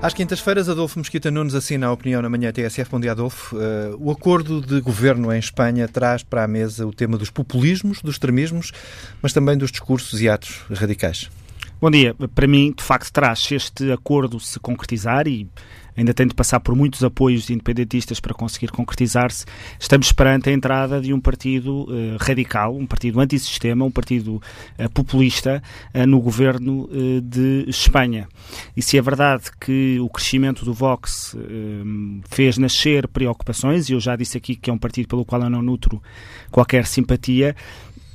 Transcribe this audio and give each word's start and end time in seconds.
Às 0.00 0.14
quintas-feiras, 0.14 0.68
Adolfo 0.68 1.00
Mesquita 1.00 1.28
Nunes 1.28 1.56
assina 1.56 1.88
a 1.88 1.92
opinião 1.92 2.22
na 2.22 2.28
manhã 2.28 2.52
TSF. 2.52 2.88
Bom 2.88 3.00
dia, 3.00 3.10
Adolfo. 3.10 3.56
Uh, 3.56 3.96
o 3.98 4.12
acordo 4.12 4.60
de 4.60 4.80
governo 4.80 5.32
em 5.32 5.40
Espanha 5.40 5.88
traz 5.88 6.22
para 6.22 6.44
a 6.44 6.48
mesa 6.48 6.86
o 6.86 6.92
tema 6.92 7.18
dos 7.18 7.30
populismos, 7.30 8.00
dos 8.00 8.14
extremismos, 8.14 8.70
mas 9.20 9.32
também 9.32 9.58
dos 9.58 9.72
discursos 9.72 10.20
e 10.22 10.28
atos 10.28 10.60
radicais. 10.70 11.28
Bom 11.80 11.90
dia. 11.90 12.14
Para 12.32 12.46
mim, 12.46 12.72
de 12.76 12.82
facto, 12.82 13.12
traz 13.12 13.50
este 13.50 13.90
acordo 13.90 14.38
se 14.38 14.60
concretizar 14.60 15.26
e 15.26 15.48
ainda 15.98 16.14
tem 16.14 16.28
de 16.28 16.34
passar 16.34 16.60
por 16.60 16.76
muitos 16.76 17.02
apoios 17.02 17.50
independentistas 17.50 18.20
para 18.20 18.32
conseguir 18.32 18.70
concretizar-se. 18.70 19.44
Estamos 19.80 20.12
perante 20.12 20.48
a 20.48 20.52
entrada 20.52 21.00
de 21.00 21.12
um 21.12 21.20
partido 21.20 21.82
uh, 21.82 22.16
radical, 22.20 22.76
um 22.76 22.86
partido 22.86 23.18
antissistema, 23.20 23.84
um 23.84 23.90
partido 23.90 24.36
uh, 24.36 24.88
populista 24.94 25.60
uh, 25.92 26.06
no 26.06 26.20
governo 26.20 26.88
de 27.22 27.64
Espanha. 27.66 28.28
E 28.76 28.82
se 28.82 28.96
é 28.96 29.02
verdade 29.02 29.44
que 29.60 29.98
o 30.00 30.08
crescimento 30.08 30.64
do 30.64 30.72
Vox 30.72 31.36
fez 32.30 32.56
nascer 32.58 33.08
preocupações, 33.08 33.88
e 33.88 33.92
eu 33.92 34.00
já 34.00 34.14
disse 34.14 34.36
aqui 34.36 34.54
que 34.54 34.70
é 34.70 34.72
um 34.72 34.78
partido 34.78 35.08
pelo 35.08 35.24
qual 35.24 35.42
eu 35.42 35.50
não 35.50 35.62
nutro 35.62 36.00
qualquer 36.50 36.86
simpatia, 36.86 37.56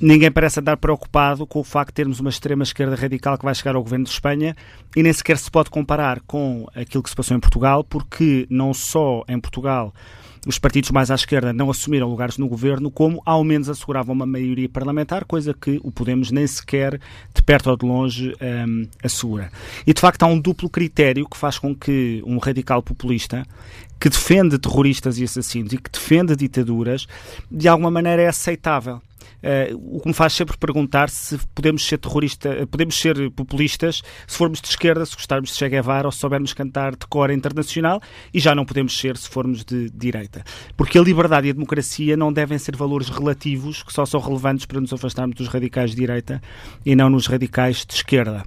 ninguém 0.04 0.30
parece 0.30 0.60
andar 0.60 0.76
preocupado 0.76 1.46
com 1.46 1.60
o 1.60 1.64
facto 1.64 1.88
de 1.88 1.94
termos 1.94 2.20
uma 2.20 2.28
extrema-esquerda 2.28 2.94
radical 2.94 3.38
que 3.38 3.44
vai 3.44 3.54
chegar 3.54 3.74
ao 3.74 3.82
governo 3.82 4.04
de 4.04 4.10
Espanha 4.10 4.54
e 4.94 5.02
nem 5.02 5.12
sequer 5.12 5.38
se 5.38 5.50
pode 5.50 5.70
comparar 5.70 6.20
com 6.26 6.66
aquilo 6.74 7.02
que 7.02 7.08
se 7.08 7.16
passou 7.16 7.34
em 7.34 7.40
Portugal, 7.40 7.82
porque 7.82 8.46
não 8.50 8.74
só 8.74 9.24
em 9.26 9.40
Portugal 9.40 9.94
os 10.46 10.58
partidos 10.58 10.90
mais 10.90 11.10
à 11.10 11.14
esquerda 11.14 11.54
não 11.54 11.70
assumiram 11.70 12.06
lugares 12.06 12.36
no 12.36 12.46
governo, 12.46 12.90
como 12.90 13.22
ao 13.24 13.42
menos 13.42 13.70
asseguravam 13.70 14.14
uma 14.14 14.26
maioria 14.26 14.68
parlamentar, 14.68 15.24
coisa 15.24 15.54
que 15.54 15.80
o 15.82 15.90
Podemos 15.90 16.30
nem 16.30 16.46
sequer 16.46 17.00
de 17.34 17.42
perto 17.42 17.70
ou 17.70 17.76
de 17.78 17.86
longe 17.86 18.34
um, 18.68 18.86
assegura. 19.02 19.50
E 19.86 19.94
de 19.94 20.00
facto 20.02 20.22
há 20.22 20.26
um 20.26 20.38
duplo 20.38 20.68
critério 20.68 21.26
que 21.26 21.36
faz 21.38 21.58
com 21.58 21.74
que 21.74 22.22
um 22.26 22.36
radical 22.36 22.82
populista 22.82 23.46
que 23.98 24.10
defende 24.10 24.58
terroristas 24.58 25.18
e 25.18 25.24
assassinos 25.24 25.72
e 25.72 25.78
que 25.78 25.90
defende 25.90 26.36
ditaduras, 26.36 27.06
de 27.50 27.66
alguma 27.66 27.90
maneira 27.90 28.20
é 28.20 28.28
aceitável. 28.28 29.00
Uh, 29.44 29.96
o 29.96 30.00
que 30.00 30.08
me 30.08 30.14
faz 30.14 30.32
sempre 30.32 30.56
perguntar 30.56 31.10
se 31.10 31.38
podemos 31.54 31.86
ser 31.86 31.98
terrorista, 31.98 32.66
podemos 32.66 32.98
ser 32.98 33.30
populistas 33.32 34.02
se 34.26 34.38
formos 34.38 34.58
de 34.58 34.68
esquerda, 34.68 35.04
se 35.04 35.14
gostarmos 35.14 35.50
de 35.50 35.56
Che 35.56 35.68
Guevara 35.68 36.08
ou 36.08 36.12
se 36.12 36.18
soubermos 36.18 36.54
cantar 36.54 36.96
de 36.96 37.06
cor 37.06 37.30
internacional 37.30 38.00
e 38.32 38.40
já 38.40 38.54
não 38.54 38.64
podemos 38.64 38.98
ser 38.98 39.18
se 39.18 39.28
formos 39.28 39.62
de 39.62 39.90
direita. 39.90 40.42
Porque 40.78 40.98
a 40.98 41.02
liberdade 41.02 41.48
e 41.48 41.50
a 41.50 41.52
democracia 41.52 42.16
não 42.16 42.32
devem 42.32 42.56
ser 42.56 42.74
valores 42.74 43.10
relativos 43.10 43.82
que 43.82 43.92
só 43.92 44.06
são 44.06 44.18
relevantes 44.18 44.64
para 44.64 44.80
nos 44.80 44.94
afastarmos 44.94 45.36
dos 45.36 45.48
radicais 45.48 45.90
de 45.90 45.96
direita 45.96 46.40
e 46.86 46.96
não 46.96 47.10
nos 47.10 47.26
radicais 47.26 47.84
de 47.84 47.94
esquerda. 47.94 48.44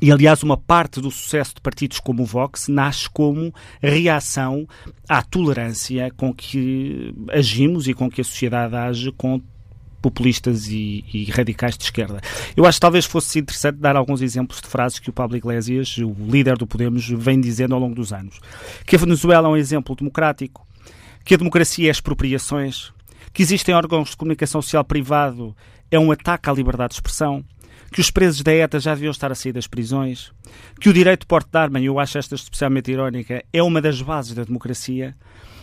E, 0.00 0.12
aliás, 0.12 0.42
uma 0.42 0.56
parte 0.56 1.00
do 1.00 1.10
sucesso 1.10 1.54
de 1.54 1.60
partidos 1.60 2.00
como 2.00 2.22
o 2.22 2.26
Vox 2.26 2.68
nasce 2.68 3.08
como 3.10 3.52
reação 3.80 4.66
à 5.08 5.22
tolerância 5.22 6.10
com 6.16 6.32
que 6.32 7.14
agimos 7.30 7.88
e 7.88 7.94
com 7.94 8.10
que 8.10 8.20
a 8.20 8.24
sociedade 8.24 8.74
age 8.74 9.12
com 9.12 9.40
populistas 10.00 10.68
e, 10.68 11.04
e, 11.12 11.24
radicais 11.24 11.76
de 11.76 11.84
esquerda. 11.84 12.20
Eu 12.56 12.64
acho 12.64 12.76
que 12.76 12.80
talvez 12.80 13.04
fosse 13.04 13.40
interessante 13.40 13.78
dar 13.78 13.96
alguns 13.96 14.22
exemplos 14.22 14.60
de 14.60 14.68
frases 14.68 15.00
que 15.00 15.10
o 15.10 15.12
Pablo 15.12 15.36
Iglesias, 15.36 15.96
o 15.98 16.14
líder 16.30 16.56
do 16.56 16.66
Podemos, 16.66 17.08
vem 17.08 17.40
dizendo 17.40 17.74
ao 17.74 17.80
longo 17.80 17.94
dos 17.94 18.12
anos. 18.12 18.38
Que 18.86 18.94
a 18.94 18.98
Venezuela 18.98 19.48
é 19.48 19.50
um 19.50 19.56
exemplo 19.56 19.96
democrático, 19.96 20.64
que 21.24 21.34
a 21.34 21.36
democracia 21.36 21.88
é 21.88 21.90
expropriações, 21.90 22.92
que 23.32 23.42
existem 23.42 23.74
órgãos 23.74 24.10
de 24.10 24.16
comunicação 24.16 24.62
social 24.62 24.84
privado 24.84 25.56
é 25.90 25.98
um 25.98 26.10
ataque 26.10 26.50
à 26.50 26.52
liberdade 26.52 26.90
de 26.90 26.94
expressão, 26.96 27.44
que 27.92 28.00
os 28.00 28.10
presos 28.10 28.42
da 28.42 28.52
ETA 28.52 28.80
já 28.80 28.94
deviam 28.94 29.10
estar 29.10 29.30
a 29.30 29.34
sair 29.34 29.52
das 29.52 29.66
prisões, 29.66 30.32
que 30.80 30.88
o 30.88 30.92
direito 30.92 31.20
de 31.20 31.26
porte 31.26 31.50
de 31.50 31.58
arma, 31.58 31.80
e 31.80 31.86
eu 31.86 31.98
acho 31.98 32.18
esta 32.18 32.34
especialmente 32.34 32.90
irónica, 32.90 33.44
é 33.52 33.62
uma 33.62 33.80
das 33.80 34.00
bases 34.02 34.34
da 34.34 34.44
democracia. 34.44 35.14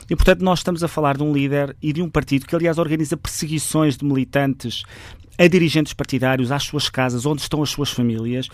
E, 0.10 0.16
portanto, 0.16 0.42
nós 0.42 0.60
estamos 0.60 0.84
a 0.84 0.88
falar 0.88 1.18
de 1.18 1.24
um 1.24 1.32
líder 1.32 1.76
e 1.82 1.94
de 1.94 2.02
um 2.02 2.10
partido 2.10 2.46
que, 2.46 2.56
aliás, 2.56 2.78
organiza 2.78 3.16
perseguições 3.16 3.98
de 3.98 4.06
militantes 4.06 4.84
a 5.38 5.48
dirigentes 5.48 5.94
partidários, 5.94 6.52
às 6.52 6.64
suas 6.64 6.90
casas, 6.90 7.26
onde 7.26 7.42
estão 7.42 7.64
as 7.64 7.70
suas 7.70 7.90
famílias, 7.90 8.48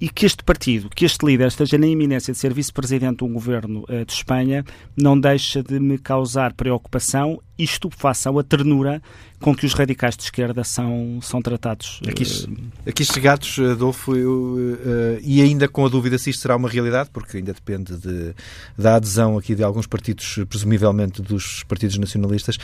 e 0.00 0.08
que 0.08 0.26
este 0.26 0.42
partido, 0.42 0.90
que 0.90 1.04
este 1.04 1.24
líder 1.24 1.48
esteja 1.48 1.78
na 1.78 1.86
iminência 1.86 2.32
de 2.32 2.38
ser 2.38 2.52
vice-presidente 2.52 3.18
de 3.18 3.24
um 3.24 3.32
governo 3.32 3.84
uh, 3.88 4.04
de 4.04 4.12
Espanha, 4.12 4.64
não 4.96 5.18
deixa 5.18 5.62
de 5.62 5.78
me 5.78 5.96
causar 5.98 6.52
preocupação 6.52 7.40
e 7.56 7.62
estupefação, 7.62 8.36
a 8.36 8.42
ternura 8.42 9.00
com 9.40 9.54
que 9.54 9.64
os 9.64 9.74
radicais 9.74 10.16
de 10.16 10.24
esquerda 10.24 10.64
são, 10.64 11.20
são 11.22 11.40
tratados. 11.40 12.00
Aqui, 12.08 12.24
uh, 12.24 12.88
aqui 12.88 13.04
chegados, 13.04 13.56
Adolfo, 13.58 14.16
eu, 14.16 14.32
uh, 14.32 15.20
e 15.22 15.40
ainda 15.40 15.68
com 15.68 15.86
a 15.86 15.88
dúvida 15.88 16.18
se 16.18 16.30
isto 16.30 16.42
será 16.42 16.56
uma 16.56 16.68
realidade, 16.68 17.10
porque 17.12 17.36
ainda 17.36 17.52
depende 17.52 17.96
de, 17.96 18.34
da 18.76 18.96
adesão 18.96 19.38
aqui 19.38 19.54
de 19.54 19.62
alguns 19.62 19.86
partidos, 19.86 20.40
presumivelmente 20.48 21.22
dos 21.22 21.62
partidos 21.64 21.96
nacionalistas, 21.96 22.58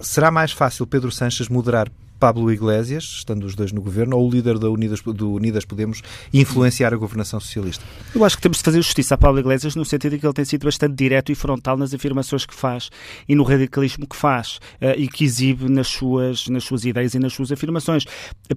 será 0.00 0.30
mais 0.30 0.50
fácil 0.50 0.86
Pedro 0.86 1.12
Sanches 1.12 1.48
moderar 1.48 1.88
Pablo 2.18 2.50
Iglesias, 2.52 3.04
estando 3.04 3.44
os 3.44 3.54
dois 3.54 3.72
no 3.72 3.80
governo, 3.80 4.16
ou 4.16 4.26
o 4.26 4.30
líder 4.30 4.58
da 4.58 4.70
Unidas, 4.70 5.00
do 5.00 5.32
Unidas 5.32 5.64
Podemos 5.64 6.02
influenciar 6.32 6.92
a 6.94 6.96
governação 6.96 7.38
socialista? 7.38 7.84
Eu 8.14 8.24
acho 8.24 8.36
que 8.36 8.42
temos 8.42 8.58
de 8.58 8.64
fazer 8.64 8.80
justiça 8.82 9.14
a 9.14 9.18
Pablo 9.18 9.40
Iglesias 9.40 9.74
no 9.74 9.84
sentido 9.84 10.12
de 10.12 10.18
que 10.18 10.26
ele 10.26 10.32
tem 10.32 10.44
sido 10.44 10.64
bastante 10.64 10.94
direto 10.94 11.30
e 11.30 11.34
frontal 11.34 11.76
nas 11.76 11.92
afirmações 11.92 12.46
que 12.46 12.54
faz 12.54 12.90
e 13.28 13.34
no 13.34 13.42
radicalismo 13.42 14.06
que 14.06 14.16
faz 14.16 14.56
uh, 14.80 14.96
e 14.96 15.08
que 15.08 15.24
exibe 15.24 15.68
nas 15.68 15.88
suas, 15.88 16.48
nas 16.48 16.64
suas 16.64 16.84
ideias 16.84 17.14
e 17.14 17.18
nas 17.18 17.32
suas 17.32 17.52
afirmações. 17.52 18.04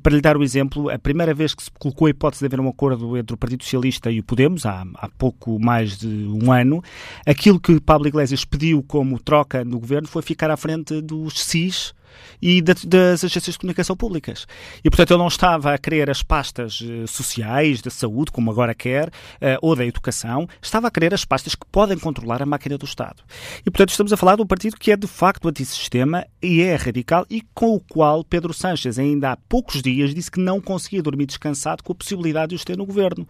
Para 0.02 0.16
lhe 0.16 0.22
dar 0.22 0.38
o 0.38 0.44
exemplo, 0.44 0.90
a 0.90 0.98
primeira 0.98 1.34
vez 1.34 1.54
que 1.54 1.64
se 1.64 1.72
colocou 1.78 2.08
a 2.08 2.10
hipótese 2.10 2.42
de 2.42 2.46
haver 2.46 2.60
um 2.60 2.70
acordo 2.70 3.18
entre 3.18 3.34
o 3.34 3.38
Partido 3.38 3.64
Socialista 3.64 4.12
e 4.12 4.20
o 4.20 4.24
Podemos, 4.24 4.66
há, 4.66 4.86
há 4.96 5.10
pouco 5.10 5.60
mais 5.60 5.98
de 5.98 6.08
um 6.08 6.52
ano, 6.52 6.84
aquilo 7.26 7.60
que 7.60 7.80
Pablo 7.80 8.08
Iglesias 8.08 8.46
pediu 8.46 8.84
como 8.84 9.20
troca 9.20 9.66
no 9.66 9.80
governo 9.80 10.08
foi 10.08 10.22
ficar 10.22 10.50
à 10.52 10.58
frente 10.58 11.02
dos 11.02 11.42
CIS 11.44 11.94
e 12.42 12.62
das 12.62 13.24
agências 13.24 13.54
de 13.54 13.60
comunicação 13.60 13.96
públicas. 13.96 14.46
E, 14.84 14.90
portanto, 14.90 15.12
ele 15.12 15.20
não 15.20 15.28
estava 15.28 15.74
a 15.74 15.78
querer 15.78 16.10
as 16.10 16.24
pastas 16.24 16.84
eh, 16.84 17.06
sociais, 17.08 17.82
da 17.82 17.90
saúde, 17.90 18.32
como 18.32 18.52
agora 18.52 18.74
quer, 18.74 19.12
eh, 19.42 19.58
ou 19.62 19.76
da 19.76 19.86
educação, 19.86 20.48
estava 20.62 20.88
a 20.88 20.92
querer 20.92 21.14
as 21.14 21.26
pastas 21.26 21.56
que 21.56 21.66
podem 21.72 21.98
controlar 21.98 22.42
a 22.42 22.46
máquina 22.46 22.78
do 22.78 22.86
Estado. 22.86 23.24
E, 23.62 23.70
portanto, 23.70 23.90
estamos 23.90 24.14
a 24.14 24.18
falar 24.18 24.36
de 24.36 24.42
um 24.42 24.48
partido 24.48 24.78
que 24.78 24.92
é 24.92 24.98
de 24.98 25.08
facto 25.08 25.48
antissistema 25.48 26.26
e 26.42 26.62
é 26.62 26.76
radical 26.76 27.26
e 27.30 27.42
com 27.54 27.76
o 27.76 27.80
qual 27.80 28.24
Pedro 28.24 28.54
Sánchez, 28.54 28.98
ainda 28.98 29.32
há 29.32 29.38
poucos 29.38 29.82
dias, 29.82 30.14
disse 30.14 30.32
que 30.32 30.40
não 30.40 30.62
conseguia 30.62 31.02
dormir 31.04 31.26
descansado 31.26 31.84
com 31.84 31.92
a 31.92 31.96
possibilidade 31.96 32.50
de 32.50 32.56
os 32.56 32.64
ter 32.64 32.78
no 32.78 32.86
governo. 32.86 33.28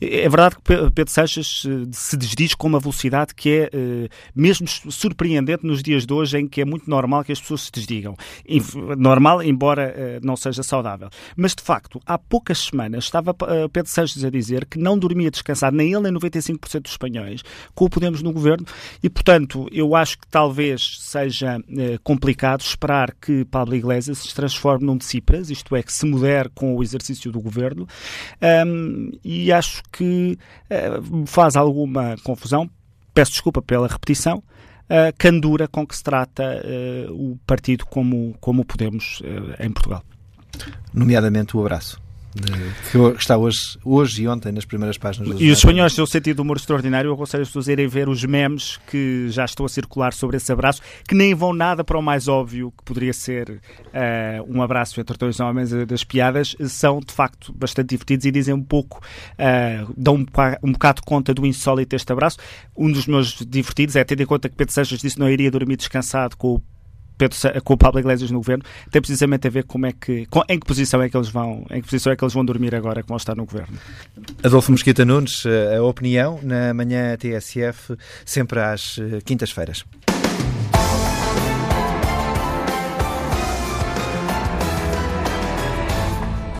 É 0.00 0.28
verdade 0.28 0.56
que 0.56 0.90
Pedro 0.90 1.12
Sanches 1.12 1.64
eh, 1.66 1.88
se 1.92 2.16
desdiz 2.16 2.54
com 2.54 2.66
uma 2.66 2.80
velocidade 2.80 3.34
que 3.34 3.50
é 3.50 3.70
eh, 3.72 4.08
mesmo 4.34 4.66
surpreendente 4.68 5.66
nos 5.66 5.82
dias 5.82 6.06
de 6.06 6.12
hoje, 6.12 6.38
em 6.38 6.48
que 6.48 6.60
é 6.60 6.64
muito 6.64 6.88
normal 6.88 7.24
que 7.24 7.32
as 7.32 7.40
pessoas 7.40 7.62
se 7.62 7.72
desdigam. 7.72 8.16
Normal, 8.96 9.42
embora 9.42 9.94
eh, 9.96 10.20
não 10.22 10.36
seja 10.36 10.62
saudável. 10.62 11.08
Mas, 11.36 11.54
de 11.54 11.62
facto, 11.62 12.00
há 12.06 12.18
poucas 12.18 12.58
semanas 12.58 13.04
estava 13.04 13.34
Pedro 13.34 13.90
Sanches 13.90 14.24
a 14.24 14.30
dizer 14.30 14.66
que 14.66 14.78
não 14.78 14.98
dormia 14.98 15.30
descansado, 15.30 15.76
nem 15.76 15.92
ele 15.92 16.10
nem 16.10 16.12
95% 16.12 16.82
dos 16.82 16.92
espanhóis, 16.92 17.42
com 17.74 17.84
o 17.84 17.90
Podemos 17.90 18.22
no 18.22 18.32
governo, 18.32 18.66
e, 19.02 19.08
portanto, 19.08 19.66
eu 19.72 19.94
acho 19.94 20.18
que 20.18 20.26
talvez 20.28 20.98
seja 21.00 21.58
complicado 22.02 22.60
esperar 22.60 23.14
que 23.14 23.44
Pablo 23.46 23.74
Iglesias 23.74 24.18
se 24.18 24.34
transforme 24.34 24.84
num 24.86 24.96
de 24.96 25.04
Cipras, 25.04 25.50
isto 25.50 25.74
é, 25.74 25.82
que 25.82 25.92
se 25.92 26.06
modere 26.06 26.50
com 26.54 26.74
o 26.74 26.82
exercício 26.82 27.30
do 27.32 27.40
governo, 27.40 27.86
um, 28.66 29.10
e 29.24 29.52
acho 29.52 29.65
acho 29.66 29.82
que 29.92 30.38
uh, 30.70 31.26
faz 31.26 31.56
alguma 31.56 32.16
confusão, 32.22 32.70
peço 33.12 33.32
desculpa 33.32 33.60
pela 33.60 33.88
repetição, 33.88 34.42
a 34.88 35.12
candura 35.12 35.66
com 35.66 35.84
que 35.86 35.96
se 35.96 36.02
trata 36.02 36.62
uh, 36.64 37.12
o 37.12 37.36
partido 37.46 37.84
como, 37.86 38.36
como 38.40 38.64
Podemos 38.64 39.20
uh, 39.20 39.62
em 39.62 39.70
Portugal. 39.70 40.02
Nomeadamente 40.94 41.56
o 41.56 41.60
abraço 41.60 42.05
que 42.90 42.98
está 43.18 43.36
hoje, 43.36 43.78
hoje 43.84 44.22
e 44.22 44.28
ontem 44.28 44.52
nas 44.52 44.64
primeiras 44.64 44.98
páginas. 44.98 45.40
E 45.40 45.50
os 45.50 45.58
espanhóis 45.58 45.94
têm 45.94 46.04
um 46.04 46.06
sentido 46.06 46.36
de 46.36 46.42
humor 46.42 46.56
extraordinário. 46.56 47.08
Eu 47.08 47.14
aconselho 47.14 47.42
as 47.42 47.48
pessoas 47.48 47.68
a 47.68 47.72
irem 47.72 47.86
ver 47.86 48.08
os 48.08 48.24
memes 48.24 48.78
que 48.88 49.28
já 49.30 49.44
estão 49.44 49.64
a 49.64 49.68
circular 49.68 50.12
sobre 50.12 50.36
esse 50.36 50.52
abraço, 50.52 50.82
que 51.08 51.14
nem 51.14 51.34
vão 51.34 51.52
nada 51.52 51.82
para 51.82 51.98
o 51.98 52.02
mais 52.02 52.28
óbvio 52.28 52.72
que 52.76 52.84
poderia 52.84 53.12
ser 53.12 53.50
uh, 53.50 53.60
um 54.48 54.62
abraço 54.62 55.00
entre 55.00 55.16
dois 55.16 55.40
homens. 55.40 55.72
Eh, 55.72 55.86
das 55.86 56.04
piadas 56.04 56.54
são 56.68 57.00
de 57.00 57.12
facto 57.12 57.52
bastante 57.52 57.90
divertidos 57.90 58.26
e 58.26 58.30
dizem 58.30 58.54
um 58.54 58.62
pouco, 58.62 58.98
uh, 58.98 59.92
dão 59.96 60.16
um, 60.16 60.26
um 60.62 60.72
bocado 60.72 61.02
conta 61.02 61.32
do 61.32 61.46
insólito 61.46 61.90
deste 61.90 62.12
abraço. 62.12 62.38
Um 62.76 62.90
dos 62.90 63.06
meus 63.06 63.44
divertidos 63.46 63.96
é, 63.96 64.04
tendo 64.04 64.22
em 64.22 64.26
conta 64.26 64.48
que 64.48 64.56
Pedro 64.56 64.72
Sanches 64.72 65.00
disse 65.00 65.16
que 65.16 65.20
não 65.20 65.30
iria 65.30 65.50
dormir 65.50 65.76
descansado 65.76 66.36
com 66.36 66.56
o 66.56 66.62
Pedro, 67.16 67.36
com 67.64 67.74
o 67.74 67.76
Pablo 67.76 68.00
Iglesias 68.00 68.30
no 68.30 68.38
governo, 68.38 68.64
tem 68.90 69.00
precisamente 69.00 69.46
a 69.46 69.50
ver 69.50 69.64
como 69.64 69.86
é 69.86 69.92
que, 69.92 70.26
com, 70.26 70.42
em 70.48 70.58
que 70.58 70.66
posição 70.66 71.02
é 71.02 71.08
que 71.08 71.16
eles 71.16 71.28
vão, 71.28 71.66
em 71.70 71.80
que 71.80 71.88
posição 71.88 72.12
é 72.12 72.16
que 72.16 72.24
eles 72.24 72.34
vão 72.34 72.44
dormir 72.44 72.74
agora 72.74 73.02
que 73.02 73.08
vão 73.08 73.16
estar 73.16 73.34
no 73.34 73.44
governo. 73.44 73.76
Adolfo 74.42 74.70
Mosquita 74.70 75.04
Nunes, 75.04 75.44
a 75.76 75.82
opinião 75.82 76.38
na 76.42 76.74
manhã 76.74 77.16
TSF, 77.16 77.96
sempre 78.24 78.60
às 78.60 78.98
eh, 78.98 79.20
quintas-feiras. 79.24 79.84